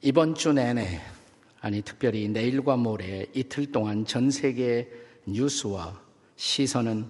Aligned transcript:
이번 0.00 0.36
주 0.36 0.52
내내, 0.52 1.00
아니, 1.60 1.82
특별히 1.82 2.28
내일과 2.28 2.76
모레 2.76 3.26
이틀 3.34 3.72
동안 3.72 4.06
전 4.06 4.30
세계 4.30 4.88
뉴스와 5.26 6.00
시선은 6.36 7.04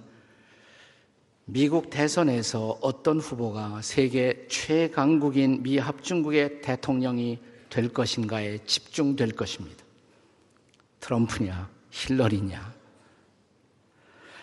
미국 1.45 1.91
대선에서 1.91 2.79
어떤 2.81 3.21
후보가 3.21 3.83
세계 3.83 4.47
최강국인 4.49 5.63
미 5.63 5.77
합중국의 5.77 6.63
대통령이 6.63 7.39
될 7.69 7.91
것인가에 7.91 8.61
집중될 8.65 9.33
것입니다. 9.33 9.85
트럼프냐, 11.01 11.69
힐러리냐. 11.91 12.73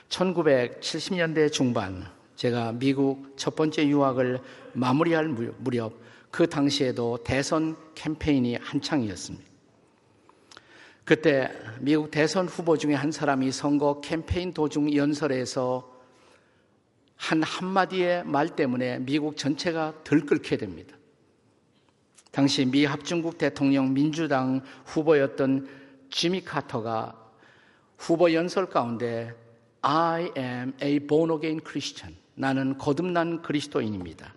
1970년대 0.10 1.52
중반, 1.52 2.06
제가 2.36 2.74
미국 2.74 3.34
첫 3.38 3.56
번째 3.56 3.88
유학을 3.88 4.40
마무리할 4.74 5.30
무렵 5.30 6.05
그 6.36 6.50
당시에도 6.50 7.18
대선 7.24 7.78
캠페인이 7.96 8.58
한창이었습니다. 8.58 9.46
그때 11.06 11.50
미국 11.80 12.12
대선 12.12 12.50
후보 12.50 12.78
중에 12.78 12.94
한 12.94 13.10
사람이 13.10 13.54
선거 13.54 14.02
캠페인 14.02 14.54
도중 14.54 14.94
연설에서 14.94 15.90
한 17.16 17.42
한마디의 17.42 18.26
말 18.26 18.50
때문에 18.50 19.00
미국 19.00 19.38
전체가 19.38 19.94
들끓게 20.04 20.58
됩니다. 20.58 20.98
당시 22.34 22.66
미 22.66 22.84
합중국 22.84 23.38
대통령 23.38 23.94
민주당 23.94 24.62
후보였던 24.88 25.70
지미 26.12 26.42
카터가 26.42 27.16
후보 27.98 28.34
연설 28.34 28.66
가운데 28.66 29.34
I 29.84 30.32
am 30.38 30.74
a 30.84 31.00
born 31.00 31.32
again 31.32 31.62
Christian. 31.66 32.18
나는 32.34 32.78
거듭난 32.78 33.42
그리스도인입니다. 33.42 34.34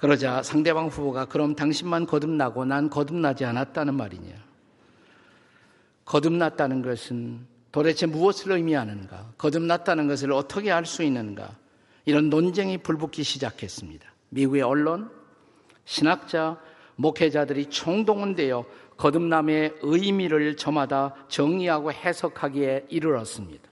그러자 0.00 0.42
상대방 0.42 0.86
후보가 0.86 1.26
그럼 1.26 1.54
당신만 1.54 2.06
거듭나고 2.06 2.64
난 2.64 2.88
거듭나지 2.88 3.44
않았다는 3.44 3.92
말이냐. 3.92 4.32
거듭났다는 6.06 6.80
것은 6.80 7.46
도대체 7.70 8.06
무엇을 8.06 8.52
의미하는가? 8.52 9.34
거듭났다는 9.36 10.08
것을 10.08 10.32
어떻게 10.32 10.72
알 10.72 10.86
수 10.86 11.02
있는가? 11.02 11.54
이런 12.06 12.30
논쟁이 12.30 12.78
불붙기 12.78 13.22
시작했습니다. 13.22 14.10
미국의 14.30 14.62
언론, 14.62 15.10
신학자, 15.84 16.58
목회자들이 16.96 17.66
총동원되어 17.66 18.64
거듭남의 18.96 19.74
의미를 19.82 20.56
저마다 20.56 21.14
정의하고 21.28 21.92
해석하기에 21.92 22.86
이르렀습니다. 22.88 23.68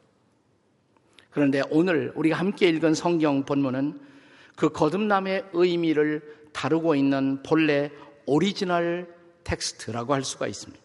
그런데 1.31 1.62
오늘 1.71 2.12
우리가 2.15 2.37
함께 2.37 2.69
읽은 2.69 2.93
성경 2.93 3.45
본문은 3.45 4.08
그 4.59 4.70
거듭남의 4.70 5.51
의미를 5.53 6.20
다루고 6.53 6.97
있는 6.97 7.45
본래 7.45 7.92
오리지널 8.27 9.06
텍스트라고 9.45 10.12
할 10.12 10.25
수가 10.25 10.48
있습니다. 10.48 10.83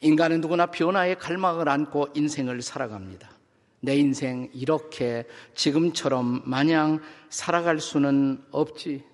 인간은 0.00 0.40
누구나 0.40 0.66
변화의 0.66 1.16
갈망을 1.16 1.68
안고 1.68 2.08
인생을 2.14 2.60
살아갑니다. 2.60 3.30
내 3.78 3.94
인생 3.94 4.50
이렇게 4.52 5.28
지금처럼 5.54 6.42
마냥 6.44 7.00
살아갈 7.28 7.78
수는 7.78 8.42
없지. 8.50 9.04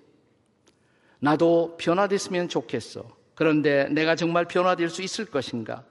나도 1.19 1.77
변화됐으면 1.77 2.49
좋겠어. 2.49 3.07
그런데 3.35 3.87
내가 3.89 4.15
정말 4.15 4.45
변화될 4.45 4.89
수 4.89 5.03
있을 5.03 5.25
것인가? 5.25 5.85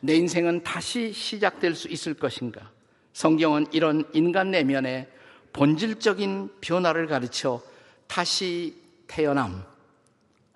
내 0.00 0.14
인생은 0.16 0.64
다시 0.64 1.12
시작될 1.12 1.76
수 1.76 1.86
있을 1.86 2.14
것인가? 2.14 2.72
성경은 3.12 3.66
이런 3.70 4.02
인간 4.12 4.50
내면의 4.50 5.19
본질적인 5.52 6.50
변화를 6.60 7.06
가르쳐 7.06 7.60
다시 8.06 8.76
태어남 9.06 9.62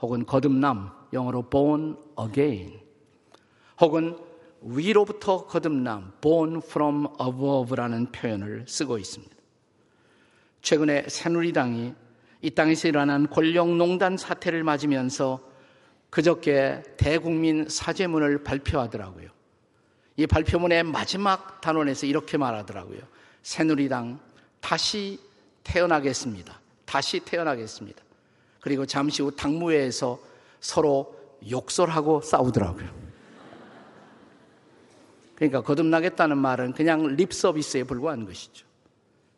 혹은 0.01 0.27
거듭남, 0.27 0.91
영어로 1.13 1.49
born 1.51 1.97
again 2.21 2.81
혹은 3.81 4.17
위로부터 4.61 5.47
거듭남, 5.47 6.13
born 6.21 6.57
from 6.65 7.07
above라는 7.21 8.13
표현을 8.13 8.65
쓰고 8.67 8.99
있습니다. 8.99 9.35
최근에 10.63 11.07
새누리당이 11.09 11.95
이 12.43 12.51
땅에서 12.51 12.89
일어난 12.89 13.29
권력농단 13.29 14.17
사태를 14.17 14.65
맞으면서 14.65 15.41
그저께 16.11 16.83
대국민 16.97 17.67
사죄문을 17.69 18.45
발표하더라고요. 18.45 19.29
이 20.17 20.27
발표문의 20.27 20.85
마지막 20.85 21.61
단원에서 21.61 22.07
이렇게 22.07 22.39
말하더라고요. 22.39 23.01
새누리당 23.43 24.21
다시 24.65 25.21
태어나겠습니다. 25.63 26.59
다시 26.87 27.21
태어나겠습니다. 27.21 28.03
그리고 28.63 28.87
잠시 28.87 29.21
후 29.21 29.31
당무회에서 29.31 30.19
서로 30.59 31.15
욕설하고 31.51 32.23
싸우더라고요. 32.23 32.89
그러니까 35.35 35.61
거듭나겠다는 35.61 36.39
말은 36.39 36.73
그냥 36.73 37.09
립 37.09 37.35
서비스에 37.35 37.85
불과한 37.85 38.25
것이죠. 38.25 38.65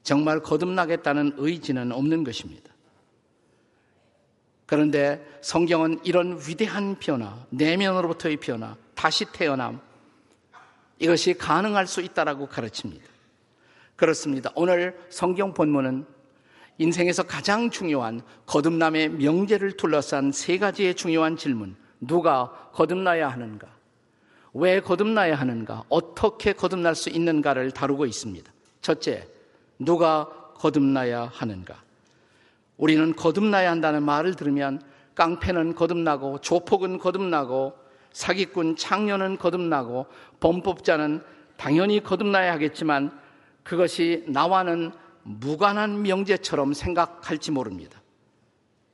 정말 0.04 0.38
거듭나겠다는 0.38 1.34
의지는 1.38 1.90
없는 1.90 2.22
것입니다. 2.22 2.70
그런데 4.64 5.26
성경은 5.42 5.98
이런 6.04 6.38
위대한 6.46 7.00
변화, 7.00 7.44
내면으로부터의 7.50 8.36
변화, 8.36 8.76
다시 8.94 9.24
태어남, 9.32 9.80
이것이 11.00 11.34
가능할 11.34 11.88
수 11.88 12.00
있다라고 12.00 12.46
가르칩니다. 12.46 13.15
그렇습니다. 13.96 14.50
오늘 14.54 14.96
성경 15.08 15.54
본문은 15.54 16.06
인생에서 16.78 17.22
가장 17.22 17.70
중요한 17.70 18.20
거듭남의 18.44 19.08
명제를 19.10 19.78
둘러싼 19.78 20.30
세 20.32 20.58
가지의 20.58 20.94
중요한 20.94 21.36
질문. 21.36 21.76
누가 22.00 22.70
거듭나야 22.74 23.28
하는가? 23.28 23.66
왜 24.52 24.80
거듭나야 24.80 25.34
하는가? 25.34 25.84
어떻게 25.88 26.52
거듭날 26.52 26.94
수 26.94 27.08
있는가를 27.08 27.70
다루고 27.70 28.04
있습니다. 28.04 28.52
첫째, 28.82 29.26
누가 29.78 30.28
거듭나야 30.56 31.30
하는가? 31.32 31.82
우리는 32.76 33.16
거듭나야 33.16 33.70
한다는 33.70 34.02
말을 34.02 34.34
들으면 34.34 34.82
깡패는 35.14 35.74
거듭나고 35.74 36.40
조폭은 36.42 36.98
거듭나고 36.98 37.74
사기꾼 38.12 38.76
창녀는 38.76 39.38
거듭나고 39.38 40.06
범법자는 40.40 41.22
당연히 41.56 42.02
거듭나야 42.02 42.52
하겠지만 42.52 43.18
그것이 43.66 44.24
나와는 44.28 44.92
무관한 45.22 46.02
명제처럼 46.02 46.72
생각할지 46.72 47.50
모릅니다. 47.50 48.00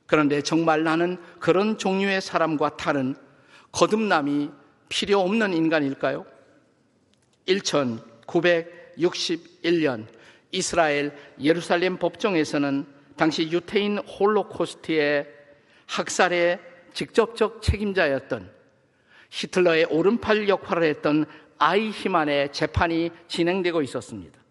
그런데 0.07 0.41
정말 0.41 0.83
나는 0.83 1.17
그런 1.39 1.77
종류의 1.77 2.19
사람과 2.21 2.75
다른 2.75 3.15
거듭남이 3.71 4.49
필요 4.89 5.19
없는 5.19 5.53
인간일까요? 5.53 6.25
1961년 7.45 10.07
이스라엘 10.51 11.15
예루살렘 11.39 11.97
법정에서는 11.97 12.87
당시 13.15 13.51
유태인 13.51 13.99
홀로코스트의 13.99 15.27
학살의 15.85 16.59
직접적 16.93 17.61
책임자였던 17.61 18.51
히틀러의 19.29 19.85
오른팔 19.85 20.49
역할을 20.49 20.81
했던 20.83 21.25
아이히만의 21.59 22.51
재판이 22.53 23.11
진행되고 23.27 23.83
있었습니다. 23.83 24.42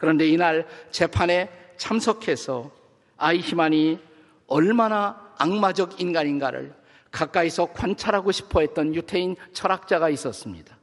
그런데 0.00 0.26
이날 0.26 0.66
재판에 0.90 1.50
참석해서 1.76 2.70
아이히만이 3.18 4.00
얼마나 4.46 5.34
악마적 5.38 6.00
인간인가를 6.00 6.74
가까이서 7.10 7.72
관찰하고 7.72 8.32
싶어 8.32 8.60
했던 8.60 8.94
유태인 8.94 9.36
철학자가 9.52 10.08
있었습니다. 10.08 10.76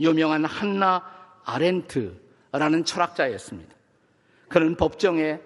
유명한 0.00 0.46
한나 0.46 1.04
아렌트라는 1.44 2.84
철학자였습니다. 2.84 3.74
그는 4.48 4.74
법정에 4.74 5.40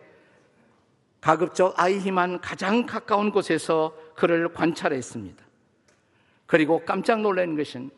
가급적 1.20 1.74
아이히만 1.76 2.40
가장 2.40 2.86
가까운 2.86 3.32
곳에서 3.32 3.96
그를 4.14 4.52
관찰했습니다. 4.52 5.44
그리고 6.46 6.84
깜짝 6.84 7.22
놀란 7.22 7.56
것은 7.56 7.90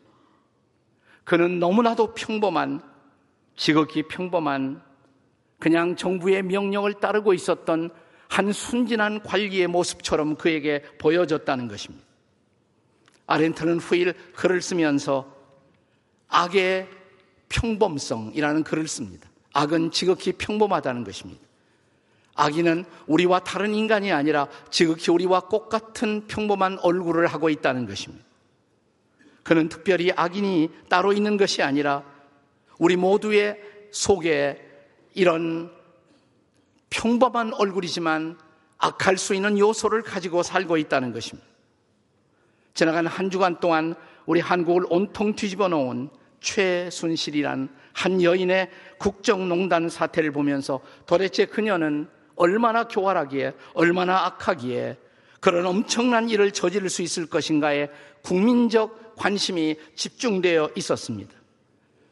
그는 1.23 1.59
너무나도 1.59 2.13
평범한, 2.13 2.81
지극히 3.55 4.03
평범한 4.03 4.86
그냥 5.59 5.95
정부의 5.95 6.43
명령을 6.43 6.95
따르고 6.95 7.33
있었던 7.33 7.89
한 8.27 8.51
순진한 8.51 9.23
관리의 9.23 9.67
모습처럼 9.67 10.35
그에게 10.35 10.83
보여졌다는 10.99 11.67
것입니다. 11.67 12.05
아렌트는 13.25 13.79
후일 13.79 14.13
글을 14.35 14.61
쓰면서 14.61 15.33
악의 16.27 16.87
평범성이라는 17.49 18.63
글을 18.63 18.87
씁니다. 18.87 19.29
악은 19.53 19.91
지극히 19.91 20.33
평범하다는 20.33 21.03
것입니다. 21.03 21.41
악인은 22.35 22.85
우리와 23.07 23.39
다른 23.39 23.73
인간이 23.73 24.11
아니라 24.11 24.47
지극히 24.69 25.11
우리와 25.11 25.49
똑같은 25.49 26.27
평범한 26.27 26.77
얼굴을 26.79 27.27
하고 27.27 27.49
있다는 27.49 27.87
것입니다. 27.87 28.23
그는 29.43 29.69
특별히 29.69 30.11
악인이 30.15 30.69
따로 30.89 31.13
있는 31.13 31.37
것이 31.37 31.63
아니라 31.63 32.03
우리 32.77 32.95
모두의 32.95 33.59
속에 33.91 34.66
이런 35.17 35.71
평범한 36.91 37.51
얼굴이지만 37.55 38.37
악할 38.77 39.17
수 39.17 39.33
있는 39.33 39.57
요소를 39.57 40.03
가지고 40.03 40.43
살고 40.43 40.77
있다는 40.77 41.11
것입니다. 41.11 41.49
지나간 42.75 43.07
한 43.07 43.31
주간 43.31 43.59
동안 43.59 43.95
우리 44.27 44.39
한국을 44.39 44.85
온통 44.89 45.35
뒤집어 45.35 45.69
놓은 45.69 46.09
최순실이란 46.39 47.69
한 47.93 48.21
여인의 48.21 48.69
국정농단 48.99 49.89
사태를 49.89 50.31
보면서 50.31 50.81
도대체 51.07 51.45
그녀는 51.45 52.07
얼마나 52.35 52.87
교활하기에, 52.87 53.53
얼마나 53.73 54.25
악하기에 54.27 54.97
그런 55.39 55.65
엄청난 55.65 56.29
일을 56.29 56.51
저지를 56.51 56.91
수 56.91 57.01
있을 57.01 57.25
것인가에 57.25 57.89
국민적 58.21 59.15
관심이 59.15 59.77
집중되어 59.95 60.69
있었습니다. 60.75 61.33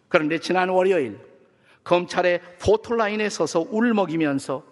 그런데 0.07 0.39
지난 0.39 0.69
월요일 0.69 1.34
검찰의 1.85 2.41
포토라인에 2.59 3.29
서서 3.29 3.65
울먹이면서 3.69 4.63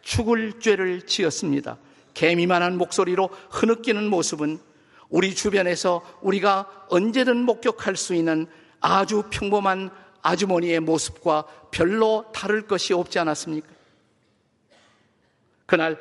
죽을 0.00 0.58
죄를 0.60 1.02
지었습니다. 1.02 1.76
개미만한 2.14 2.78
목소리로 2.78 3.28
흐느끼는 3.50 4.08
모습은 4.08 4.58
우리 5.10 5.34
주변에서 5.34 6.02
우리가 6.22 6.86
언제든 6.88 7.36
목격할 7.36 7.96
수 7.96 8.14
있는 8.14 8.46
아주 8.80 9.24
평범한 9.30 9.90
아주머니의 10.22 10.80
모습과 10.80 11.44
별로 11.70 12.24
다를 12.32 12.66
것이 12.66 12.92
없지 12.92 13.18
않았습니까? 13.18 13.68
그날 15.66 15.98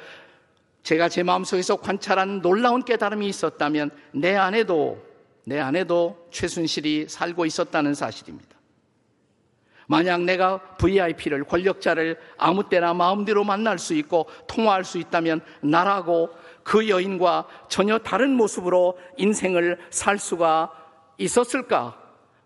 제가 0.83 1.10
제 1.10 1.24
마음속에서 1.24 1.78
관찰한 1.78 2.42
놀라운 2.42 2.83
깨달음이 2.83 3.28
있었다면 3.28 3.92
내 4.12 4.36
안에도 4.36 5.06
내 5.44 5.60
안에도 5.60 6.28
최순실이 6.31 7.07
살고 7.10 7.45
있었다는 7.45 7.94
사실입니다. 7.94 8.56
만약 9.88 10.22
내가 10.24 10.60
VIP를 10.78 11.45
권력자를 11.45 12.18
아무 12.38 12.68
때나 12.69 12.94
마음대로 12.94 13.44
만날 13.44 13.80
수 13.80 13.94
있고 13.95 14.28
통화할 14.48 14.84
수 14.84 14.98
있다면 14.98 15.42
나라고 15.62 16.30
그 16.63 16.89
여인과 16.89 17.48
전혀 17.69 17.98
다른 17.98 18.36
모습으로 18.36 18.98
인생을 19.18 19.80
살 19.89 20.19
수가 20.19 20.72
있었을까? 21.18 21.98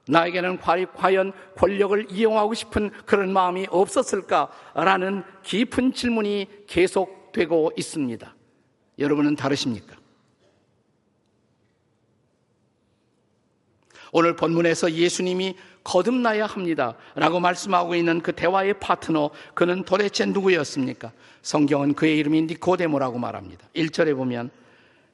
나에게는 0.08 0.60
과연 0.60 1.34
권력을 1.58 2.08
이용하고 2.10 2.54
싶은 2.54 2.92
그런 3.06 3.34
마음이 3.34 3.68
없었을까라는 3.70 5.24
깊은 5.44 5.94
질문이 5.94 6.48
계속되고 6.68 7.72
있습니다. 7.76 8.36
여러분은 9.00 9.36
다르십니까? 9.36 10.01
오늘 14.12 14.36
본문에서 14.36 14.92
예수님이 14.92 15.56
거듭나야 15.84 16.46
합니다. 16.46 16.96
라고 17.16 17.40
말씀하고 17.40 17.96
있는 17.96 18.22
그 18.22 18.34
대화의 18.34 18.80
파트너, 18.80 19.32
그는 19.54 19.84
도대체 19.84 20.26
누구였습니까? 20.26 21.12
성경은 21.42 21.94
그의 21.96 22.18
이름이 22.18 22.44
니코데모라고 22.44 23.18
말합니다. 23.18 23.68
1절에 23.76 24.16
보면 24.16 24.52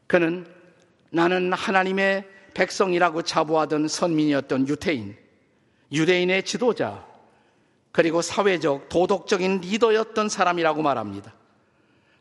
그는 0.07 0.45
나는 1.09 1.53
하나님의 1.53 2.25
백성이라고 2.53 3.21
자부하던 3.21 3.87
선민이었던 3.87 4.67
유태인, 4.67 5.15
유대인의 5.91 6.43
지도자, 6.43 7.05
그리고 7.91 8.21
사회적, 8.21 8.89
도덕적인 8.89 9.61
리더였던 9.61 10.29
사람이라고 10.29 10.81
말합니다. 10.81 11.33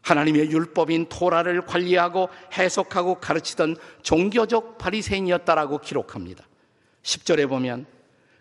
하나님의 0.03 0.51
율법인 0.51 1.07
토라를 1.09 1.63
관리하고 1.63 2.29
해석하고 2.53 3.17
가르치던 3.17 3.77
종교적 4.03 4.79
바리새인이었다라고 4.79 5.79
기록합니다. 5.79 6.45
10절에 7.07 7.49
보면 7.49 7.87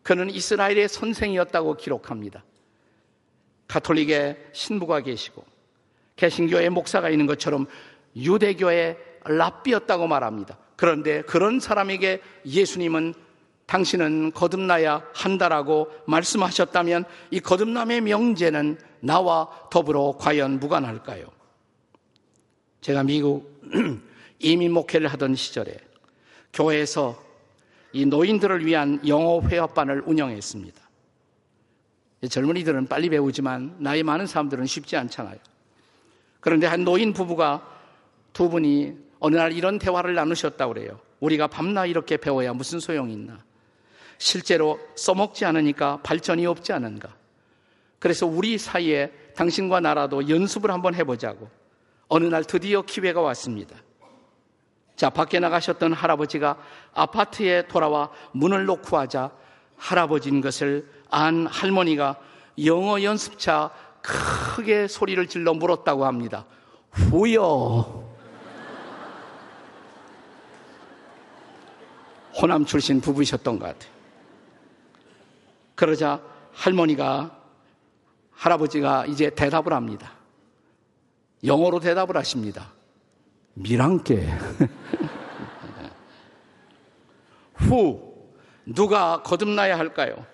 그는 0.01 0.29
이스라엘의 0.29 0.89
선생이었다고 0.89 1.77
기록합니다. 1.77 2.43
가톨릭의 3.67 4.49
신부가 4.53 5.01
계시고 5.01 5.45
개신교의 6.15 6.69
목사가 6.69 7.09
있는 7.09 7.25
것처럼 7.25 7.67
유대교의 8.15 8.97
랍비였다고 9.23 10.07
말합니다. 10.07 10.57
그런데 10.75 11.21
그런 11.23 11.59
사람에게 11.59 12.21
예수님은 12.45 13.13
당신은 13.65 14.31
거듭나야 14.33 15.03
한다라고 15.13 15.91
말씀하셨다면 16.05 17.05
이 17.31 17.39
거듭남의 17.39 18.01
명제는 18.01 18.79
나와 18.99 19.49
더불어 19.71 20.17
과연 20.19 20.59
무관할까요? 20.59 21.25
제가 22.81 23.03
미국 23.03 23.61
이민 24.39 24.71
목회를 24.71 25.07
하던 25.07 25.33
시절에 25.35 25.77
교회에서 26.53 27.24
이 27.95 28.05
노인들을 28.05 28.65
위한 28.65 28.99
영어 29.07 29.39
회화반을 29.39 30.03
운영했습니다. 30.05 30.81
젊은이들은 32.29 32.87
빨리 32.87 33.07
배우지만 33.07 33.77
나이 33.79 34.03
많은 34.03 34.27
사람들은 34.27 34.65
쉽지 34.65 34.97
않잖아요. 34.97 35.37
그런데 36.41 36.67
한 36.67 36.83
노인 36.83 37.13
부부가 37.13 37.65
두 38.33 38.49
분이 38.49 38.93
어느 39.19 39.37
날 39.37 39.53
이런 39.53 39.79
대화를 39.79 40.13
나누셨다고 40.13 40.73
그래요. 40.73 40.99
우리가 41.21 41.47
밤낮 41.47 41.85
이렇게 41.85 42.17
배워야 42.17 42.51
무슨 42.51 42.81
소용이 42.81 43.13
있나. 43.13 43.41
실제로 44.17 44.77
써먹지 44.95 45.45
않으니까 45.45 46.01
발전이 46.03 46.45
없지 46.45 46.73
않은가. 46.73 47.15
그래서 47.99 48.27
우리 48.27 48.57
사이에 48.57 49.09
당신과 49.37 49.79
나라도 49.79 50.27
연습을 50.27 50.69
한번 50.69 50.95
해보자고. 50.95 51.49
어느 52.09 52.25
날 52.25 52.43
드디어 52.43 52.81
기회가 52.81 53.21
왔습니다. 53.21 53.77
자, 54.95 55.09
밖에 55.09 55.39
나가셨던 55.39 55.93
할아버지가 55.93 56.57
아파트에 56.93 57.67
돌아와 57.67 58.09
문을 58.31 58.65
놓고 58.65 58.97
하자 58.97 59.31
할아버지인 59.77 60.41
것을 60.41 60.89
안 61.09 61.47
할머니가 61.47 62.17
영어 62.65 63.01
연습차 63.01 63.71
크게 64.01 64.87
소리를 64.87 65.27
질러 65.27 65.53
물었다고 65.53 66.05
합니다. 66.05 66.45
후여. 66.91 68.05
호남 72.41 72.65
출신 72.65 73.01
부부이셨던 73.01 73.59
것 73.59 73.65
같아요. 73.65 73.91
그러자 75.75 76.21
할머니가 76.53 77.37
할아버지가 78.31 79.05
이제 79.07 79.29
대답을 79.29 79.73
합니다. 79.73 80.11
영어로 81.43 81.79
대답을 81.79 82.15
하십니다. 82.17 82.71
미랑께. 83.55 84.27
후, 87.55 88.13
누가 88.65 89.21
거듭나야 89.23 89.79
할까요? 89.79 90.25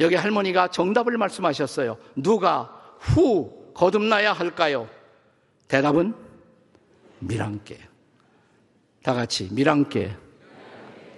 여기 0.00 0.14
할머니가 0.14 0.68
정답을 0.68 1.16
말씀하셨어요. 1.16 1.96
누가 2.16 2.70
후 2.98 3.72
거듭나야 3.74 4.32
할까요? 4.32 4.88
대답은 5.68 6.14
미랑께. 7.20 7.78
다 9.02 9.14
같이 9.14 9.48
미랑께. 9.52 10.14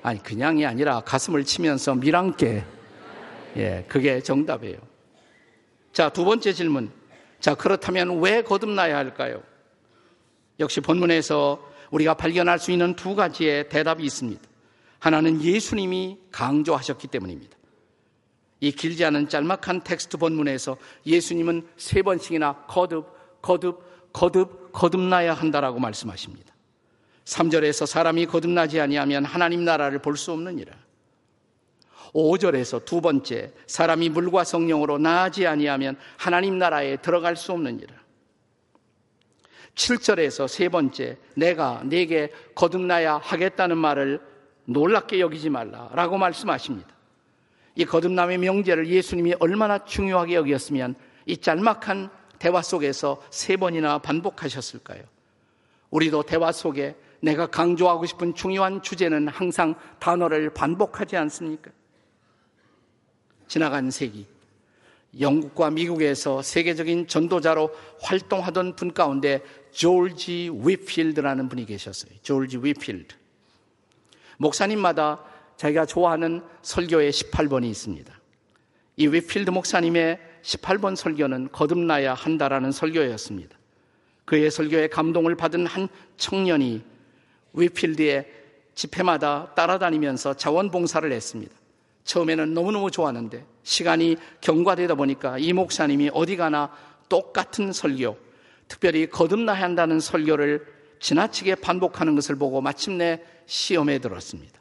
아니 0.02 0.22
그냥이 0.22 0.64
아니라 0.64 1.00
가슴을 1.00 1.44
치면서 1.44 1.94
미랑께. 1.94 2.64
예, 3.56 3.84
그게 3.88 4.20
정답이에요. 4.20 4.78
자, 5.92 6.08
두 6.08 6.24
번째 6.24 6.52
질문. 6.52 6.90
자, 7.40 7.54
그렇다면 7.54 8.20
왜 8.20 8.42
거듭나야 8.42 8.96
할까요? 8.96 9.42
역시 10.60 10.80
본문에서 10.80 11.70
우리가 11.90 12.14
발견할 12.14 12.58
수 12.58 12.70
있는 12.70 12.94
두 12.94 13.14
가지의 13.16 13.68
대답이 13.68 14.04
있습니다. 14.04 14.40
하나는 14.98 15.42
예수님이 15.42 16.18
강조하셨기 16.30 17.08
때문입니다. 17.08 17.56
이 18.60 18.70
길지 18.70 19.04
않은 19.06 19.28
짤막한 19.30 19.82
텍스트 19.82 20.18
본문에서 20.18 20.76
예수님은 21.06 21.66
세 21.78 22.02
번씩이나 22.02 22.66
거듭, 22.68 23.40
거듭, 23.40 24.12
거듭, 24.12 24.72
거듭나야 24.72 25.32
한다라고 25.32 25.80
말씀하십니다. 25.80 26.54
3절에서 27.24 27.86
사람이 27.86 28.26
거듭나지 28.26 28.80
아니하면 28.80 29.24
하나님 29.24 29.64
나라를 29.64 30.00
볼 30.00 30.16
수 30.16 30.32
없느니라. 30.32 30.74
5절에서 32.12 32.84
두 32.84 33.00
번째 33.00 33.52
사람이 33.66 34.10
물과 34.10 34.44
성령으로 34.44 34.98
나아지 34.98 35.46
아니하면 35.46 35.96
하나님 36.18 36.58
나라에 36.58 36.96
들어갈 36.98 37.36
수 37.36 37.52
없느니라. 37.52 37.94
7절에서 39.80 40.46
세 40.46 40.68
번째, 40.68 41.16
내가 41.34 41.82
네게 41.84 42.32
거듭나야 42.54 43.16
하겠다는 43.16 43.78
말을 43.78 44.20
놀랍게 44.66 45.20
여기지 45.20 45.48
말라라고 45.48 46.18
말씀하십니다. 46.18 46.88
이 47.76 47.86
거듭남의 47.86 48.38
명제를 48.38 48.88
예수님이 48.88 49.34
얼마나 49.40 49.82
중요하게 49.84 50.34
여겼으면 50.34 50.96
이 51.24 51.36
짤막한 51.38 52.10
대화 52.38 52.60
속에서 52.60 53.22
세 53.30 53.56
번이나 53.56 53.98
반복하셨을까요? 53.98 55.02
우리도 55.90 56.24
대화 56.24 56.52
속에 56.52 56.94
내가 57.20 57.46
강조하고 57.46 58.04
싶은 58.04 58.34
중요한 58.34 58.82
주제는 58.82 59.28
항상 59.28 59.74
단어를 59.98 60.50
반복하지 60.50 61.16
않습니까? 61.16 61.70
지나간 63.48 63.90
세기, 63.90 64.26
영국과 65.18 65.70
미국에서 65.70 66.40
세계적인 66.42 67.08
전도자로 67.08 67.70
활동하던 68.00 68.76
분 68.76 68.92
가운데 68.92 69.42
조지 69.72 70.50
위필드라는 70.52 71.48
분이 71.48 71.66
계셨어요. 71.66 72.12
조지 72.22 72.58
위필드. 72.58 73.14
목사님마다 74.38 75.24
자기가 75.56 75.86
좋아하는 75.86 76.42
설교의 76.62 77.10
18번이 77.12 77.64
있습니다. 77.66 78.20
이 78.96 79.06
위필드 79.08 79.50
목사님의 79.50 80.18
18번 80.42 80.96
설교는 80.96 81.50
거듭나야 81.52 82.14
한다라는 82.14 82.72
설교였습니다. 82.72 83.58
그의 84.24 84.50
설교에 84.50 84.88
감동을 84.88 85.34
받은 85.34 85.66
한 85.66 85.88
청년이 86.16 86.82
위필드의 87.52 88.26
집회마다 88.74 89.52
따라다니면서 89.54 90.34
자원봉사를 90.34 91.10
했습니다. 91.10 91.59
처음에는 92.04 92.54
너무너무 92.54 92.90
좋았는데 92.90 93.44
시간이 93.62 94.16
경과되다 94.40 94.94
보니까 94.94 95.38
이 95.38 95.52
목사님이 95.52 96.10
어디 96.12 96.36
가나 96.36 96.72
똑같은 97.08 97.72
설교, 97.72 98.16
특별히 98.68 99.08
거듭나야 99.08 99.62
한다는 99.62 100.00
설교를 100.00 100.66
지나치게 101.00 101.56
반복하는 101.56 102.14
것을 102.14 102.36
보고 102.36 102.60
마침내 102.60 103.22
시험에 103.46 103.98
들었습니다. 103.98 104.60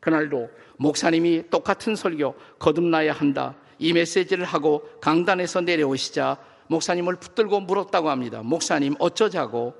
그날도 0.00 0.50
목사님이 0.76 1.44
똑같은 1.50 1.96
설교, 1.96 2.34
거듭나야 2.58 3.12
한다. 3.12 3.56
이 3.78 3.92
메시지를 3.92 4.44
하고 4.44 4.88
강단에서 5.00 5.62
내려오시자 5.62 6.38
목사님을 6.68 7.16
붙들고 7.16 7.60
물었다고 7.60 8.10
합니다. 8.10 8.42
목사님 8.42 8.94
어쩌자고 8.98 9.74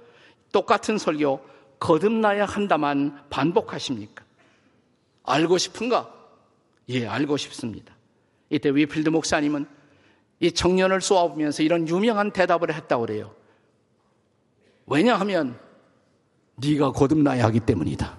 똑같은 0.52 0.99
설교, 0.99 1.40
거듭나야 1.78 2.46
한다만 2.46 3.23
반복하십니까? 3.28 4.25
알고 5.25 5.58
싶은가? 5.58 6.15
예, 6.88 7.06
알고 7.06 7.36
싶습니다. 7.36 7.94
이때 8.50 8.70
위필드 8.70 9.08
목사님은 9.08 9.66
이 10.40 10.52
청년을 10.52 11.00
쏘아보면서 11.00 11.62
이런 11.62 11.88
유명한 11.88 12.30
대답을 12.30 12.72
했다고 12.72 13.06
그래요. 13.06 13.34
왜냐하면 14.86 15.58
네가 16.56 16.92
거듭나야 16.92 17.44
하기 17.46 17.60
때문이다. 17.60 18.18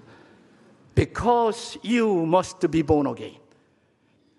Because 0.96 1.80
you 1.86 2.24
must 2.24 2.68
be 2.68 2.84
born 2.84 3.08
again. 3.08 3.40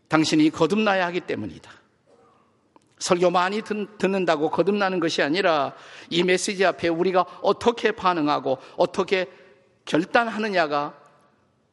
당신이 0.08 0.50
거듭나야 0.50 1.06
하기 1.06 1.20
때문이다. 1.20 1.70
설교 2.98 3.30
많이 3.30 3.62
듣는다고 3.62 4.50
거듭나는 4.50 4.98
것이 4.98 5.22
아니라 5.22 5.74
이 6.10 6.24
메시지 6.24 6.64
앞에 6.64 6.88
우리가 6.88 7.24
어떻게 7.42 7.92
반응하고 7.92 8.58
어떻게 8.76 9.30
결단하느냐가 9.84 10.98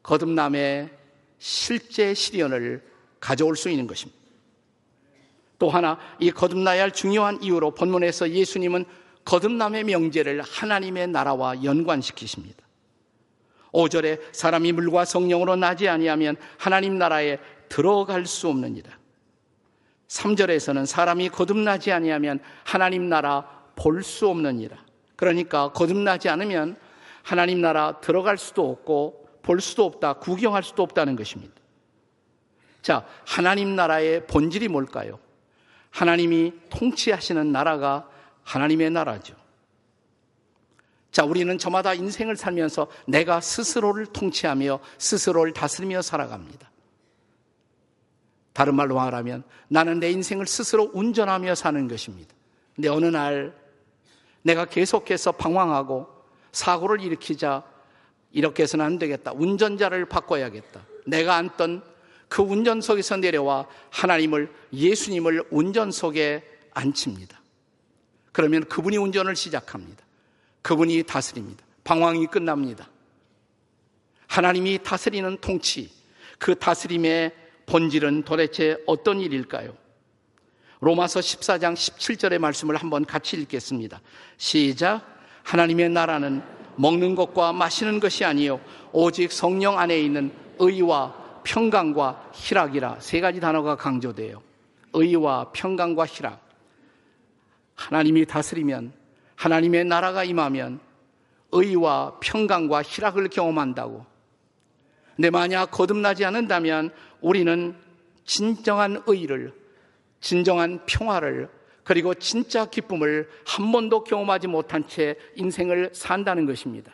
거듭남의 0.04 0.92
실제 1.40 2.14
실현을 2.14 2.84
가져올 3.20 3.56
수 3.56 3.70
있는 3.70 3.88
것입니다. 3.88 4.20
또 5.58 5.70
하나 5.70 5.98
이 6.20 6.32
거듭나야 6.32 6.84
할 6.84 6.92
중요한 6.92 7.42
이유로 7.42 7.72
본문에서 7.72 8.30
예수님은 8.32 8.86
거듭남의 9.24 9.86
명제를 9.86 10.42
하나님의 10.42 11.08
나라와 11.08 11.64
연관시키십니다. 11.64 12.64
5절에 13.72 14.20
사람이 14.32 14.72
물과 14.74 15.06
성령으로 15.06 15.56
나지 15.56 15.90
아니하면 15.90 16.38
하나님 16.58 16.98
나라에 16.98 17.40
들어갈 17.68 18.26
수 18.26 18.48
없느니라. 18.48 18.98
3절에서는 20.08 20.86
사람이 20.86 21.30
거듭나지 21.30 21.92
아니하면 21.92 22.40
하나님 22.64 23.10
나라 23.10 23.50
볼 23.76 24.04
수 24.04 24.30
없느니라. 24.30 24.78
그러니까 25.16 25.72
거듭나지 25.74 26.30
않으면 26.30 26.78
하나님 27.24 27.60
나라 27.62 28.00
들어갈 28.00 28.38
수도 28.38 28.70
없고 28.70 29.25
볼 29.46 29.62
수도 29.62 29.86
없다, 29.86 30.14
구경할 30.14 30.64
수도 30.64 30.82
없다는 30.82 31.16
것입니다. 31.16 31.54
자, 32.82 33.06
하나님 33.28 33.76
나라의 33.76 34.26
본질이 34.26 34.68
뭘까요? 34.70 35.20
하나님이 35.92 36.52
통치하시는 36.72 37.52
나라가 37.52 38.10
하나님의 38.44 38.90
나라죠. 38.90 39.36
자, 41.12 41.24
우리는 41.24 41.58
저마다 41.60 41.94
인생을 41.94 42.36
살면서 42.36 42.88
내가 43.08 43.40
스스로를 43.40 44.08
통치하며 44.08 44.80
스스로를 44.98 45.54
다스리며 45.54 46.02
살아갑니다. 46.02 46.72
다른 48.52 48.76
말로 48.76 48.96
말하면 48.96 49.44
나는 49.68 50.00
내 50.00 50.10
인생을 50.10 50.48
스스로 50.48 50.90
운전하며 50.94 51.54
사는 51.54 51.88
것입니다. 51.88 52.34
근데 52.76 52.90
어느 52.90 53.06
날 53.06 53.56
내가 54.42 54.66
계속해서 54.66 55.34
방황하고 55.34 56.08
사고를 56.52 57.02
일으키자 57.02 57.64
이렇게 58.36 58.64
해서는 58.64 58.84
안 58.86 59.00
되겠다. 59.00 59.32
운전자를 59.34 60.06
바꿔야겠다. 60.06 60.86
내가 61.08 61.38
앉던 61.38 61.82
그 62.28 62.42
운전석에서 62.42 63.18
내려와 63.18 63.66
하나님을, 63.92 64.52
예수님을 64.74 65.46
운전석에 65.52 66.44
앉힙니다. 66.74 67.42
그러면 68.34 68.66
그분이 68.66 68.98
운전을 68.98 69.38
시작합니다. 69.38 70.04
그분이 70.62 71.04
다스립니다. 71.04 71.64
방황이 71.86 72.28
끝납니다. 72.28 72.90
하나님이 74.28 74.80
다스리는 74.84 75.38
통치, 75.40 75.90
그 76.38 76.56
다스림의 76.56 77.32
본질은 77.68 78.24
도대체 78.24 78.76
어떤 78.86 79.22
일일까요? 79.22 79.78
로마서 80.82 81.22
14장 81.22 81.74
17절의 81.74 82.40
말씀을 82.40 82.76
한번 82.76 83.06
같이 83.06 83.38
읽겠습니다. 83.38 84.02
시작. 84.36 85.16
하나님의 85.44 85.90
나라는 85.90 86.55
먹는 86.78 87.16
것과 87.16 87.54
마시는 87.54 88.00
것이 88.00 88.26
아니요 88.26 88.60
오직 88.92 89.32
성령 89.32 89.80
안에 89.80 90.00
있는 90.00 90.32
의와 90.60 91.42
평강과 91.44 92.32
희락이라 92.34 92.98
세 93.00 93.22
가지 93.22 93.40
단어가 93.40 93.76
강조돼요. 93.76 94.42
의와 94.94 95.52
평강과 95.52 96.06
희락. 96.06 96.42
하나님이 97.76 98.26
다스리면 98.26 98.94
하나님의 99.36 99.86
나라가 99.86 100.24
임하면 100.24 100.80
의와 101.52 102.18
평강과 102.20 102.84
희락을 102.84 103.30
경험한다고. 103.30 104.06
근데 105.16 105.30
만약 105.30 105.72
거듭나지 105.72 106.26
않는다면 106.26 106.92
우리는 107.22 107.76
진정한 108.26 109.02
의를, 109.06 109.54
진정한 110.20 110.82
평화를, 110.86 111.50
그리고 111.86 112.16
진짜 112.16 112.66
기쁨을 112.66 113.30
한 113.46 113.72
번도 113.72 114.04
경험하지 114.04 114.48
못한 114.48 114.88
채 114.88 115.16
인생을 115.36 115.92
산다는 115.94 116.48
것입니다. 116.48 116.92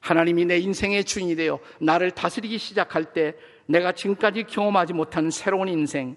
하나님이 0.00 0.46
내 0.46 0.58
인생의 0.58 1.04
주인이 1.04 1.36
되어 1.36 1.60
나를 1.78 2.10
다스리기 2.10 2.56
시작할 2.56 3.12
때 3.12 3.34
내가 3.66 3.92
지금까지 3.92 4.44
경험하지 4.44 4.94
못한 4.94 5.30
새로운 5.30 5.68
인생, 5.68 6.16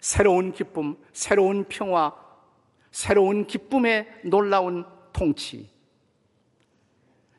새로운 0.00 0.52
기쁨, 0.52 0.96
새로운 1.12 1.64
평화, 1.68 2.12
새로운 2.90 3.46
기쁨의 3.46 4.08
놀라운 4.24 4.84
통치. 5.12 5.68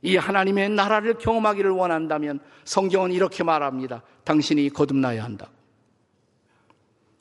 이 0.03 0.17
하나님의 0.17 0.69
나라를 0.69 1.15
경험하기를 1.15 1.71
원한다면 1.71 2.39
성경은 2.63 3.11
이렇게 3.11 3.43
말합니다. 3.43 4.03
당신이 4.23 4.69
거듭나야 4.69 5.23
한다. 5.23 5.49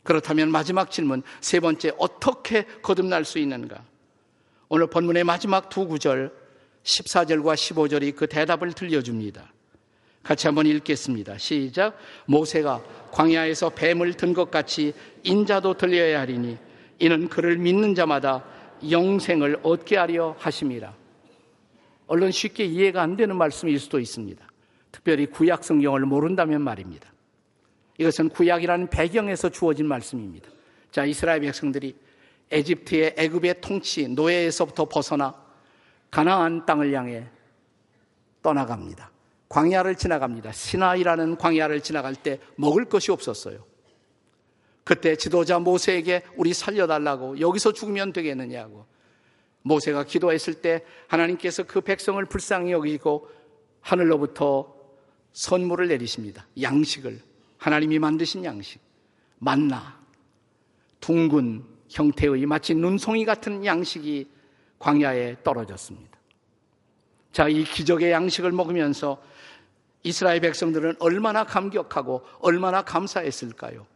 그렇다면 0.02 0.50
마지막 0.50 0.90
질문, 0.90 1.22
세 1.40 1.60
번째, 1.60 1.92
어떻게 1.98 2.64
거듭날 2.82 3.24
수 3.24 3.38
있는가? 3.38 3.82
오늘 4.68 4.88
본문의 4.88 5.24
마지막 5.24 5.68
두 5.68 5.86
구절, 5.86 6.32
14절과 6.82 7.54
15절이 7.54 8.16
그 8.16 8.26
대답을 8.26 8.72
들려줍니다. 8.72 9.52
같이 10.22 10.46
한번 10.46 10.66
읽겠습니다. 10.66 11.38
시작. 11.38 11.96
모세가 12.26 12.82
광야에서 13.10 13.70
뱀을 13.70 14.14
든 14.14 14.34
것 14.34 14.50
같이 14.50 14.94
인자도 15.24 15.74
들려야 15.74 16.20
하리니 16.20 16.56
이는 16.98 17.28
그를 17.28 17.58
믿는 17.58 17.94
자마다 17.94 18.44
영생을 18.88 19.60
얻게 19.62 19.96
하려 19.96 20.36
하심이라. 20.38 20.94
얼른 22.06 22.30
쉽게 22.30 22.64
이해가 22.64 23.02
안 23.02 23.16
되는 23.16 23.36
말씀일 23.36 23.78
수도 23.78 23.98
있습니다. 23.98 24.44
특별히 24.90 25.26
구약 25.26 25.64
성경을 25.64 26.00
모른다면 26.00 26.62
말입니다. 26.62 27.11
이것은 27.98 28.30
구약이라는 28.30 28.88
배경에서 28.88 29.48
주어진 29.48 29.86
말씀입니다. 29.86 30.50
자, 30.90 31.04
이스라엘 31.04 31.40
백성들이 31.40 31.96
에집트의 32.50 33.14
애굽의 33.16 33.60
통치 33.60 34.08
노예에서부터 34.08 34.86
벗어나 34.88 35.34
가나안 36.10 36.66
땅을 36.66 36.92
향해 36.92 37.26
떠나갑니다. 38.42 39.10
광야를 39.48 39.96
지나갑니다. 39.96 40.52
시나이라는 40.52 41.36
광야를 41.36 41.80
지나갈 41.82 42.14
때 42.14 42.38
먹을 42.56 42.84
것이 42.84 43.10
없었어요. 43.10 43.64
그때 44.84 45.16
지도자 45.16 45.58
모세에게 45.58 46.22
우리 46.36 46.52
살려달라고 46.52 47.40
여기서 47.40 47.72
죽으면 47.72 48.12
되겠느냐고 48.12 48.86
모세가 49.62 50.04
기도했을 50.04 50.54
때 50.54 50.84
하나님께서 51.06 51.62
그 51.62 51.80
백성을 51.80 52.22
불쌍히 52.24 52.72
여기고 52.72 53.30
하늘로부터 53.80 54.74
선물을 55.32 55.88
내리십니다. 55.88 56.46
양식을 56.60 57.20
하나님이 57.62 58.00
만드신 58.00 58.44
양식 58.44 58.80
만나 59.38 59.96
둥근 60.98 61.62
형태의 61.88 62.44
마치 62.44 62.74
눈송이 62.74 63.24
같은 63.24 63.64
양식이 63.64 64.28
광야에 64.80 65.36
떨어졌습니다. 65.44 66.18
자, 67.30 67.46
이 67.46 67.62
기적의 67.62 68.10
양식을 68.10 68.50
먹으면서 68.50 69.22
이스라엘 70.02 70.40
백성들은 70.40 70.96
얼마나 70.98 71.44
감격하고 71.44 72.26
얼마나 72.40 72.82
감사했을까요? 72.82 73.86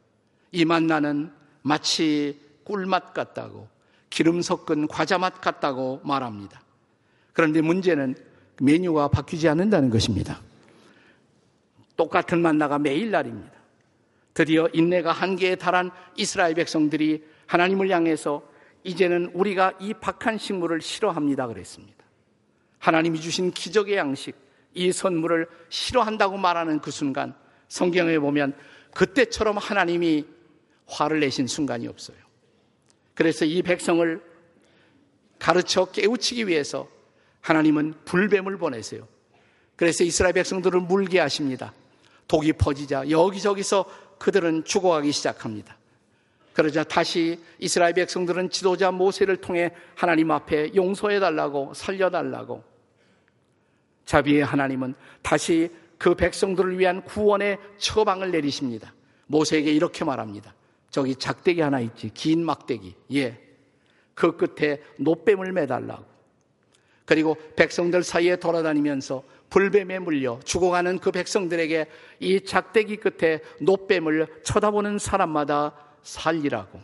이 0.52 0.64
만나는 0.64 1.32
마치 1.62 2.40
꿀맛 2.62 3.14
같다고 3.14 3.68
기름 4.10 4.42
섞은 4.42 4.86
과자 4.86 5.18
맛 5.18 5.40
같다고 5.40 6.00
말합니다. 6.04 6.62
그런데 7.32 7.60
문제는 7.62 8.14
메뉴가 8.62 9.08
바뀌지 9.08 9.48
않는다는 9.48 9.90
것입니다. 9.90 10.40
똑같은 11.96 12.40
만나가 12.40 12.78
매일 12.78 13.10
날입니다. 13.10 13.55
드디어 14.36 14.68
인내가 14.74 15.12
한계에 15.12 15.56
달한 15.56 15.90
이스라엘 16.14 16.52
백성들이 16.52 17.24
하나님을 17.46 17.88
향해서 17.88 18.42
이제는 18.84 19.30
우리가 19.32 19.72
이 19.80 19.94
박한 19.94 20.36
식물을 20.36 20.82
싫어합니다 20.82 21.46
그랬습니다. 21.46 22.04
하나님이 22.78 23.18
주신 23.18 23.50
기적의 23.50 23.96
양식, 23.96 24.36
이 24.74 24.92
선물을 24.92 25.48
싫어한다고 25.70 26.36
말하는 26.36 26.80
그 26.80 26.90
순간 26.90 27.34
성경에 27.68 28.18
보면 28.18 28.54
그때처럼 28.92 29.56
하나님이 29.56 30.26
화를 30.84 31.20
내신 31.20 31.46
순간이 31.46 31.88
없어요. 31.88 32.18
그래서 33.14 33.46
이 33.46 33.62
백성을 33.62 34.22
가르쳐 35.38 35.86
깨우치기 35.86 36.46
위해서 36.46 36.86
하나님은 37.40 37.94
불뱀을 38.04 38.58
보내세요. 38.58 39.08
그래서 39.76 40.04
이스라엘 40.04 40.34
백성들을 40.34 40.78
물게 40.82 41.20
하십니다. 41.20 41.72
독이 42.28 42.52
퍼지자 42.54 43.08
여기저기서 43.08 43.86
그들은 44.18 44.64
죽어가기 44.64 45.12
시작합니다. 45.12 45.76
그러자 46.52 46.84
다시 46.84 47.38
이스라엘 47.58 47.92
백성들은 47.92 48.48
지도자 48.50 48.90
모세를 48.90 49.36
통해 49.36 49.72
하나님 49.94 50.30
앞에 50.30 50.74
용서해 50.74 51.20
달라고 51.20 51.74
살려 51.74 52.08
달라고 52.08 52.64
자비의 54.06 54.42
하나님은 54.42 54.94
다시 55.20 55.70
그 55.98 56.14
백성들을 56.14 56.78
위한 56.78 57.04
구원의 57.04 57.58
처방을 57.78 58.30
내리십니다. 58.30 58.94
모세에게 59.26 59.72
이렇게 59.72 60.04
말합니다. 60.04 60.54
저기 60.90 61.14
작대기 61.14 61.60
하나 61.60 61.80
있지. 61.80 62.10
긴 62.14 62.44
막대기. 62.44 62.94
예. 63.14 63.38
그 64.14 64.36
끝에 64.36 64.80
노뱀을 64.98 65.52
매달라고. 65.52 66.04
그리고 67.04 67.36
백성들 67.54 68.02
사이에 68.02 68.36
돌아다니면서 68.36 69.22
불뱀에 69.50 69.98
물려 70.00 70.40
죽어가는 70.44 70.98
그 70.98 71.10
백성들에게 71.10 71.86
이 72.20 72.40
작대기 72.44 72.96
끝에 72.96 73.40
노뱀을 73.60 74.42
쳐다보는 74.42 74.98
사람마다 74.98 75.72
살리라고. 76.02 76.80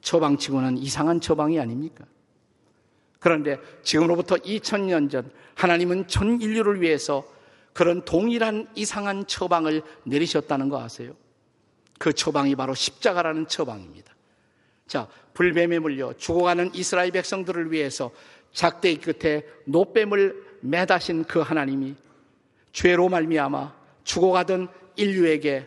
처방치고는 0.00 0.78
이상한 0.78 1.20
처방이 1.20 1.60
아닙니까? 1.60 2.04
그런데 3.18 3.58
지금으로부터 3.82 4.36
2000년 4.36 5.10
전 5.10 5.30
하나님은 5.54 6.06
전 6.06 6.40
인류를 6.40 6.80
위해서 6.80 7.24
그런 7.72 8.04
동일한 8.04 8.68
이상한 8.74 9.26
처방을 9.26 9.82
내리셨다는 10.04 10.68
거 10.68 10.80
아세요? 10.80 11.14
그 11.98 12.12
처방이 12.12 12.54
바로 12.54 12.74
십자가라는 12.74 13.48
처방입니다. 13.48 14.14
자, 14.86 15.08
불뱀에 15.34 15.78
물려 15.78 16.12
죽어가는 16.14 16.70
이스라엘 16.74 17.10
백성들을 17.10 17.70
위해서 17.72 18.10
작대기 18.52 19.12
끝에 19.12 19.44
노뱀을 19.66 20.47
매다신 20.60 21.24
그 21.24 21.40
하나님이 21.40 21.94
죄로 22.72 23.08
말미암아 23.08 23.74
죽어가던 24.04 24.68
인류에게 24.96 25.66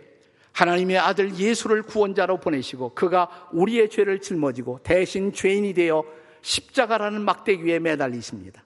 하나님의 0.53 0.97
아들 0.97 1.35
예수를 1.35 1.83
구원자로 1.83 2.37
보내시고 2.37 2.93
그가 2.93 3.49
우리의 3.51 3.89
죄를 3.89 4.19
짊어지고 4.19 4.79
대신 4.83 5.31
죄인이 5.33 5.73
되어 5.73 6.03
십자가라는 6.41 7.21
막대기 7.21 7.63
위에 7.65 7.79
매달리십니다. 7.79 8.63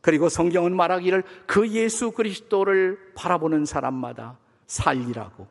그리고 0.00 0.28
성경은 0.28 0.74
말하기를 0.74 1.22
그 1.46 1.68
예수 1.70 2.10
그리스도를 2.10 3.12
바라보는 3.14 3.64
사람마다 3.64 4.38
살리라고. 4.66 5.46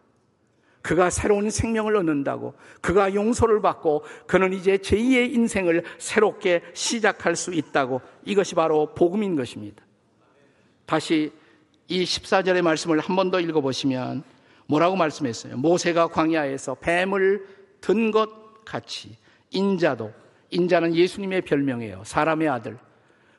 그가 0.81 1.09
새로운 1.09 1.49
생명을 1.49 1.95
얻는다고. 1.97 2.53
그가 2.81 3.13
용서를 3.13 3.61
받고 3.61 4.03
그는 4.27 4.53
이제 4.53 4.77
제2의 4.77 5.33
인생을 5.33 5.83
새롭게 5.97 6.61
시작할 6.73 7.35
수 7.35 7.53
있다고. 7.53 8.01
이것이 8.25 8.55
바로 8.55 8.93
복음인 8.93 9.35
것입니다. 9.35 9.83
다시 10.85 11.31
이 11.87 12.03
14절의 12.03 12.61
말씀을 12.61 12.99
한 12.99 13.15
번 13.15 13.31
더 13.31 13.39
읽어보시면 13.39 14.23
뭐라고 14.67 14.95
말씀했어요? 14.95 15.57
모세가 15.57 16.07
광야에서 16.09 16.75
뱀을 16.75 17.45
든 17.81 18.11
것 18.11 18.29
같이 18.65 19.17
인자도 19.51 20.13
인자는 20.51 20.95
예수님의 20.95 21.41
별명이에요. 21.41 22.03
사람의 22.05 22.47
아들. 22.47 22.77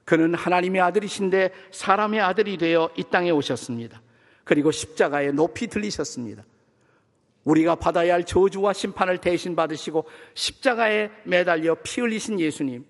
그는 0.04 0.34
하나님의 0.34 0.80
아들이신데 0.80 1.52
사람의 1.70 2.20
아들이 2.20 2.56
되어 2.56 2.90
이 2.96 3.04
땅에 3.04 3.30
오셨습니다. 3.30 4.02
그리고 4.44 4.72
십자가에 4.72 5.30
높이 5.30 5.68
들리셨습니다. 5.68 6.42
우리가 7.44 7.74
받아야 7.76 8.14
할 8.14 8.24
저주와 8.24 8.72
심판을 8.72 9.18
대신 9.18 9.56
받으시고 9.56 10.04
십자가에 10.34 11.10
매달려 11.24 11.76
피 11.82 12.00
흘리신 12.00 12.38
예수님, 12.40 12.84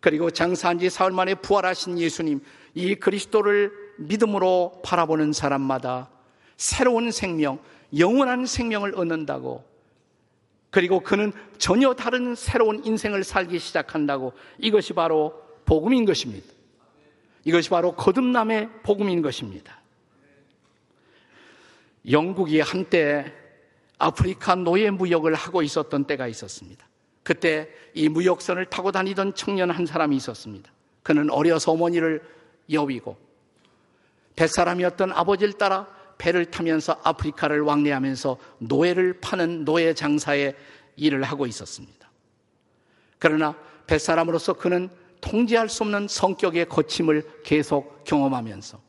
그리고 0.00 0.30
장사한 0.30 0.78
지 0.78 0.90
사흘 0.90 1.12
만에 1.12 1.34
부활하신 1.34 1.98
예수님, 1.98 2.40
이 2.74 2.94
그리스도를 2.94 3.72
믿음으로 3.98 4.80
바라보는 4.84 5.32
사람마다 5.32 6.10
새로운 6.56 7.10
생명, 7.10 7.58
영원한 7.98 8.46
생명을 8.46 8.94
얻는다고 8.96 9.64
그리고 10.70 11.00
그는 11.00 11.32
전혀 11.58 11.94
다른 11.94 12.34
새로운 12.34 12.84
인생을 12.84 13.24
살기 13.24 13.58
시작한다고 13.58 14.32
이것이 14.58 14.92
바로 14.92 15.42
복음인 15.64 16.04
것입니다. 16.04 16.46
이것이 17.44 17.70
바로 17.70 17.92
거듭남의 17.92 18.68
복음인 18.82 19.22
것입니다. 19.22 19.80
영국이 22.08 22.60
한때 22.60 23.39
아프리카 24.00 24.56
노예 24.56 24.90
무역을 24.90 25.34
하고 25.34 25.62
있었던 25.62 26.04
때가 26.04 26.26
있었습니다. 26.26 26.88
그때 27.22 27.68
이 27.94 28.08
무역선을 28.08 28.66
타고 28.66 28.90
다니던 28.90 29.34
청년 29.34 29.70
한 29.70 29.86
사람이 29.86 30.16
있었습니다. 30.16 30.72
그는 31.02 31.30
어려서 31.30 31.72
어머니를 31.72 32.22
여위고 32.72 33.16
뱃사람이었던 34.36 35.12
아버지를 35.12 35.52
따라 35.52 35.86
배를 36.16 36.46
타면서 36.46 36.98
아프리카를 37.02 37.60
왕래하면서 37.60 38.38
노예를 38.58 39.20
파는 39.20 39.64
노예 39.64 39.94
장사의 39.94 40.56
일을 40.96 41.22
하고 41.22 41.46
있었습니다. 41.46 42.10
그러나 43.18 43.54
뱃사람으로서 43.86 44.54
그는 44.54 44.88
통제할 45.20 45.68
수 45.68 45.82
없는 45.82 46.08
성격의 46.08 46.68
거침을 46.68 47.42
계속 47.42 48.04
경험하면서 48.04 48.80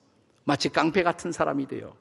마치 0.46 0.70
깡패 0.70 1.04
같은 1.04 1.32
사람이 1.34 1.68
되어 1.68 1.94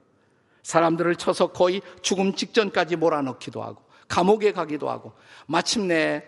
사람들을 0.63 1.17
쳐서 1.17 1.49
거의 1.49 1.83
죽음 2.03 2.35
직전까지 2.35 2.97
몰아넣기도 2.97 3.63
하고 3.63 3.83
감옥에 4.09 4.53
가기도 4.53 4.91
하고 4.91 5.13
마침내 5.47 6.25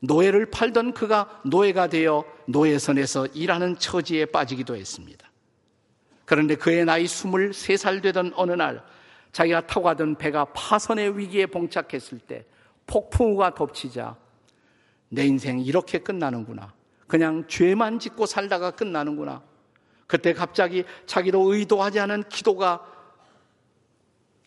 노예를 0.00 0.50
팔던 0.50 0.92
그가 0.92 1.40
노예가 1.44 1.88
되어 1.88 2.24
노예선에서 2.46 3.26
일하는 3.28 3.78
처지에 3.78 4.26
빠지기도 4.26 4.76
했습니다. 4.76 5.30
그런데 6.24 6.56
그의 6.56 6.84
나이 6.84 7.04
23살 7.04 8.02
되던 8.02 8.32
어느 8.36 8.52
날 8.52 8.84
자기가 9.32 9.66
타고 9.66 9.84
가던 9.84 10.16
배가 10.16 10.46
파선의 10.46 11.18
위기에 11.18 11.46
봉착했을 11.46 12.18
때 12.18 12.44
폭풍우가 12.86 13.54
덮치자 13.54 14.16
내 15.08 15.24
인생 15.24 15.60
이렇게 15.60 15.98
끝나는구나. 15.98 16.74
그냥 17.06 17.44
죄만 17.46 17.98
짓고 17.98 18.26
살다가 18.26 18.72
끝나는구나. 18.72 19.42
그때 20.06 20.32
갑자기 20.32 20.84
자기도 21.06 21.52
의도하지 21.52 22.00
않은 22.00 22.24
기도가 22.28 22.95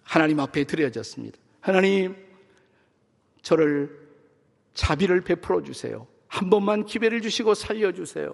하나님 0.10 0.40
앞에 0.40 0.64
드려졌습니다. 0.64 1.38
하나님, 1.62 2.16
저를 3.44 4.10
자비를 4.74 5.22
베풀어 5.22 5.62
주세요. 5.62 6.08
한 6.28 6.50
번만 6.50 6.84
기회를 6.84 7.22
주시고 7.22 7.54
살려 7.54 7.92
주세요. 7.92 8.32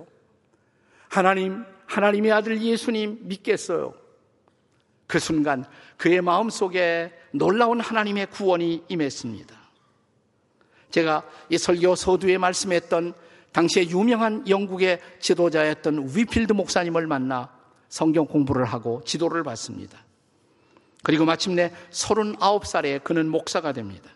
하나님, 1.09 1.65
하나님의 1.85 2.31
아들 2.31 2.61
예수님 2.61 3.19
믿겠어요. 3.23 3.93
그 5.05 5.19
순간 5.19 5.65
그의 5.97 6.21
마음 6.21 6.49
속에 6.49 7.11
놀라운 7.31 7.81
하나님의 7.81 8.27
구원이 8.27 8.85
임했습니다. 8.87 9.53
제가 10.91 11.29
이 11.49 11.57
설교 11.57 11.95
서두에 11.95 12.37
말씀했던 12.37 13.13
당시에 13.51 13.89
유명한 13.89 14.47
영국의 14.47 15.01
지도자였던 15.19 16.11
위필드 16.15 16.53
목사님을 16.53 17.05
만나 17.05 17.53
성경 17.89 18.25
공부를 18.27 18.63
하고 18.63 19.01
지도를 19.03 19.43
받습니다. 19.43 20.04
그리고 21.05 21.23
마침내 21.23 21.71
39살에 21.91 23.03
그는 23.03 23.29
목사가 23.29 23.73
됩니다. 23.73 24.09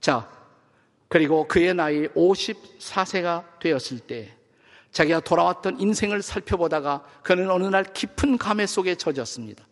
자, 0.00 0.26
그리고 1.08 1.46
그의 1.46 1.74
나이 1.74 2.08
54세가 2.08 3.60
되었을 3.60 3.98
때 3.98 4.34
자기가 4.90 5.20
돌아왔던 5.20 5.80
인생을 5.80 6.22
살펴보다가 6.22 7.04
그는 7.22 7.50
어느 7.50 7.66
날 7.66 7.84
깊은 7.84 8.38
감회 8.38 8.64
속에 8.64 8.94
젖었습니다. 8.94 9.62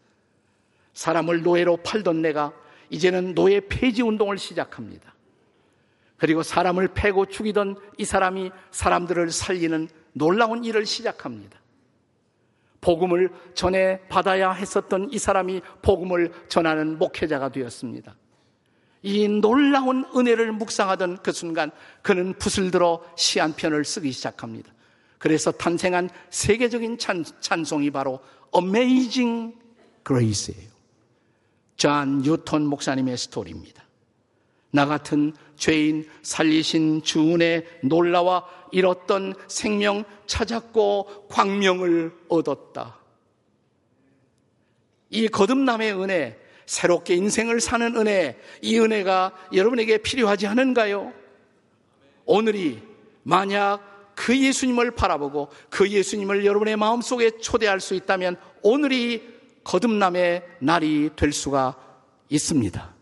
사람을 0.93 1.41
노예로 1.41 1.79
팔던 1.79 2.21
내가 2.21 2.53
이제는 2.91 3.35
노예 3.35 3.61
폐지 3.61 4.03
운동을 4.03 4.37
시작합니다. 4.37 5.15
그리고 6.19 6.43
사람을 6.43 6.89
패고 6.89 7.27
죽이던 7.27 7.81
이 7.97 8.05
사람이 8.05 8.51
사람들을 8.73 9.31
살리는 9.31 9.89
놀라운 10.13 10.65
일을 10.65 10.85
시작합니다. 10.85 11.59
복음을 12.87 13.31
전해 13.53 13.99
받아야 14.09 14.53
했었던 14.53 15.09
이 15.11 15.19
사람이 15.19 15.61
복음을 15.83 16.33
전하는 16.49 16.99
목회자가 16.99 17.49
되었습니다. 17.49 18.15
이 19.03 19.27
놀라운 19.27 20.05
은혜를 20.15 20.53
묵상하던 20.53 21.19
그 21.25 21.33
순간 21.33 21.73
그는 22.03 22.33
붓을 22.35 22.71
들어 22.71 23.03
시 23.17 23.41
한 23.41 23.55
편을 23.57 23.85
쓰기 23.85 24.13
시작합니다. 24.13 24.73
그래서 25.19 25.51
탄생한 25.51 26.11
세계적인 26.31 26.99
찬, 26.99 27.25
찬송이 27.41 27.91
바로 27.91 28.21
Amazing 28.55 29.57
Grace예요. 30.07 30.71
존 31.77 32.23
뉴턴 32.23 32.67
목사님의 32.67 33.17
스토리입니다. 33.17 33.83
나 34.71 34.87
같은 34.87 35.33
죄인 35.57 36.09
살리신 36.23 37.03
주 37.03 37.18
은혜 37.18 37.65
놀라와 37.83 38.47
잃었던 38.73 39.35
생명 39.49 40.05
찾았고 40.27 41.29
광명을 41.29 42.13
얻었다. 42.29 42.99
이 45.11 45.29
거듭남의 45.29 45.93
은혜, 46.01 46.39
새롭게 46.67 47.15
인생을 47.15 47.61
사는 47.61 47.97
은혜, 47.97 48.39
이 48.61 48.79
은혜가 48.79 49.33
여러분에게 49.53 49.99
필요하지 49.99 50.47
않은가요? 50.47 51.13
오늘이 52.25 52.83
만약 53.23 54.15
그 54.17 54.37
예수님을 54.37 54.93
바라보고 54.93 55.49
그 55.71 55.89
예수님을 55.89 56.45
여러분의 56.45 56.77
마음속에 56.77 57.39
초대할 57.39 57.81
수 57.81 57.95
있다면 57.95 58.37
오늘이 58.63 59.37
거듭남의 59.63 60.43
날이 60.61 61.11
될 61.15 61.33
수가 61.33 61.77
있습니다. 62.29 62.96